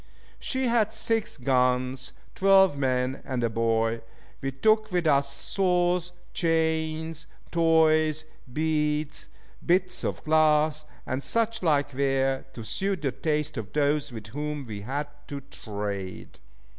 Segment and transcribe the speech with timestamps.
[0.39, 4.01] She had six guns, twelve men, and a boy.
[4.41, 9.27] We took with us saws, chains, toys, beads,
[9.63, 14.65] bits of glass, and such like ware, to suit the taste of those with whom
[14.65, 16.39] we had to trade.